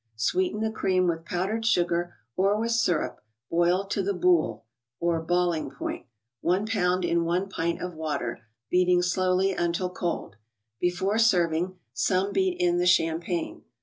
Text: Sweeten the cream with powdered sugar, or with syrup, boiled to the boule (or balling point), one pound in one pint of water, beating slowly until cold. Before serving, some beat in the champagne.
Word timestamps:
Sweeten 0.15 0.61
the 0.61 0.71
cream 0.71 1.05
with 1.05 1.25
powdered 1.25 1.63
sugar, 1.63 2.15
or 2.35 2.59
with 2.59 2.71
syrup, 2.71 3.21
boiled 3.51 3.91
to 3.91 4.01
the 4.01 4.15
boule 4.15 4.65
(or 4.99 5.21
balling 5.21 5.69
point), 5.69 6.07
one 6.39 6.65
pound 6.65 7.05
in 7.05 7.23
one 7.23 7.47
pint 7.47 7.79
of 7.83 7.93
water, 7.93 8.41
beating 8.71 9.03
slowly 9.03 9.51
until 9.51 9.91
cold. 9.91 10.37
Before 10.79 11.19
serving, 11.19 11.77
some 11.93 12.31
beat 12.33 12.59
in 12.59 12.79
the 12.79 12.87
champagne. 12.87 13.61